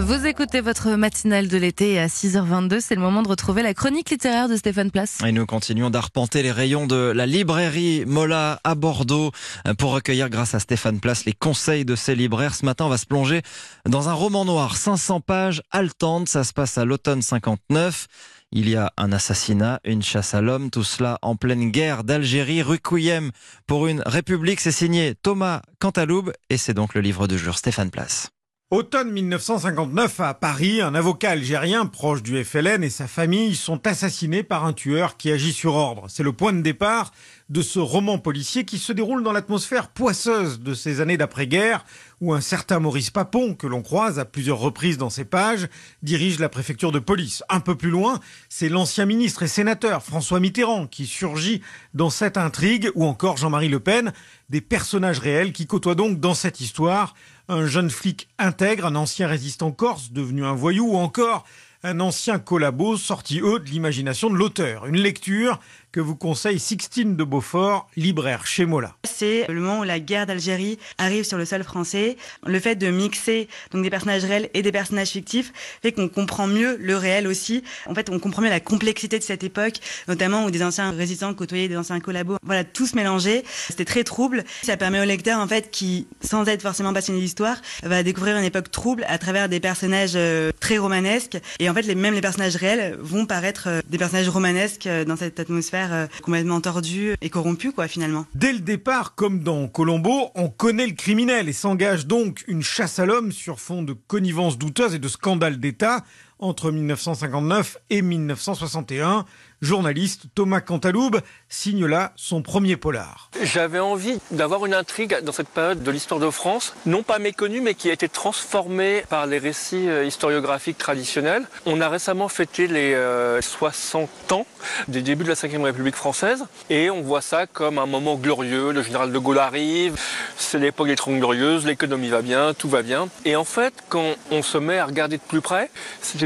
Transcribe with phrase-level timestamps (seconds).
[0.00, 2.80] Vous écoutez votre matinale de l'été à 6h22.
[2.80, 5.18] C'est le moment de retrouver la chronique littéraire de Stéphane Place.
[5.26, 9.32] Et nous continuons d'arpenter les rayons de la librairie Mola à Bordeaux
[9.76, 12.54] pour recueillir, grâce à Stéphane Place, les conseils de ces libraires.
[12.54, 13.42] Ce matin, on va se plonger
[13.86, 16.28] dans un roman noir, 500 pages, haletante.
[16.28, 18.06] Ça se passe à l'automne 59.
[18.52, 22.62] Il y a un assassinat, une chasse à l'homme, tout cela en pleine guerre d'Algérie.
[22.62, 23.32] Requiem
[23.66, 27.90] pour une république, c'est signé Thomas Cantaloube et c'est donc le livre de jour Stéphane
[27.90, 28.30] Place.
[28.70, 34.42] Automne 1959, à Paris, un avocat algérien proche du FLN et sa famille sont assassinés
[34.42, 36.04] par un tueur qui agit sur ordre.
[36.08, 37.10] C'est le point de départ
[37.48, 41.86] de ce roman policier qui se déroule dans l'atmosphère poisseuse de ces années d'après-guerre
[42.20, 45.66] où un certain Maurice Papon, que l'on croise à plusieurs reprises dans ses pages,
[46.02, 47.42] dirige la préfecture de police.
[47.48, 51.62] Un peu plus loin, c'est l'ancien ministre et sénateur François Mitterrand qui surgit
[51.94, 54.12] dans cette intrigue ou encore Jean-Marie Le Pen,
[54.50, 57.14] des personnages réels qui côtoient donc dans cette histoire
[57.48, 61.44] un jeune flic intègre, un ancien résistant corse devenu un voyou ou encore
[61.82, 64.86] un ancien collabo sorti eux de l'imagination de l'auteur.
[64.86, 65.60] Une lecture
[65.92, 68.94] que vous conseille Sixtine de Beaufort, libraire chez Mola.
[69.04, 72.16] C'est le moment où la guerre d'Algérie arrive sur le sol français.
[72.46, 76.46] Le fait de mixer donc des personnages réels et des personnages fictifs fait qu'on comprend
[76.46, 77.64] mieux le réel aussi.
[77.86, 79.76] En fait, on comprend mieux la complexité de cette époque,
[80.08, 82.36] notamment où des anciens résistants côtoyaient des anciens collabos.
[82.42, 83.44] Voilà, tout se mélanger.
[83.68, 84.44] C'était très trouble.
[84.62, 88.44] Ça permet au lecteur, en fait, qui, sans être forcément passionné d'histoire, va découvrir une
[88.44, 91.38] époque trouble à travers des personnages euh, très romanesques.
[91.60, 95.16] Et en fait, même les personnages réels vont paraître euh, des personnages romanesques euh, dans
[95.16, 98.26] cette atmosphère euh, complètement tordu et corrompu, quoi, finalement.
[98.34, 102.98] Dès le départ, comme dans Colombo, on connaît le criminel et s'engage donc une chasse
[102.98, 106.04] à l'homme sur fond de connivence douteuse et de scandale d'État
[106.38, 109.24] entre 1959 et 1961
[109.60, 113.30] journaliste Thomas Cantaloube signe là son premier polar.
[113.42, 117.60] J'avais envie d'avoir une intrigue dans cette période de l'histoire de France, non pas méconnue,
[117.60, 121.44] mais qui a été transformée par les récits euh, historiographiques traditionnels.
[121.66, 122.94] On a récemment fêté les
[123.40, 124.46] 60 euh, ans
[124.86, 128.72] des débuts de la Ve République française, et on voit ça comme un moment glorieux.
[128.72, 129.98] Le général de Gaulle arrive,
[130.36, 133.08] c'est l'époque des Trente Glorieuses, l'économie va bien, tout va bien.
[133.24, 135.70] Et en fait, quand on se met à regarder de plus près,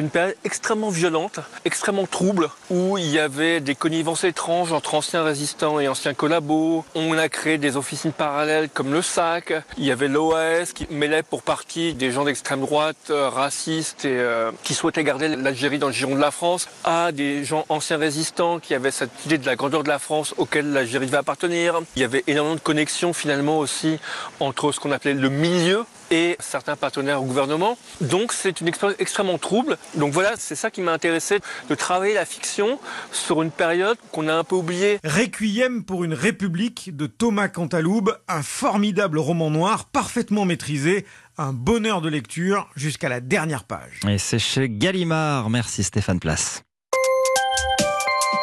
[0.02, 5.22] une période extrêmement violente, extrêmement trouble, où il y avait des connivences étranges entre anciens
[5.22, 6.84] résistants et anciens collabos.
[6.96, 9.54] On a créé des officines parallèles comme le SAC.
[9.78, 14.18] Il y avait l'OAS qui mêlait pour partie des gens d'extrême droite, euh, racistes et
[14.18, 17.98] euh, qui souhaitaient garder l'Algérie dans le giron de la France, à des gens anciens
[17.98, 21.80] résistants qui avaient cette idée de la grandeur de la France auquel l'Algérie devait appartenir.
[21.94, 24.00] Il y avait énormément de connexions finalement aussi
[24.40, 27.76] entre ce qu'on appelait le milieu et certains partenaires au gouvernement.
[28.00, 29.78] Donc c'est une expérience extrêmement trouble.
[29.96, 32.78] Donc voilà, c'est ça qui m'a intéressé, de travailler la fiction
[33.10, 35.00] sur une période qu'on a un peu oubliée.
[35.04, 41.06] Requiem pour une république de Thomas Cantaloube, un formidable roman noir parfaitement maîtrisé,
[41.38, 44.00] un bonheur de lecture jusqu'à la dernière page.
[44.06, 45.48] Et c'est chez Gallimard.
[45.48, 46.62] Merci Stéphane Place.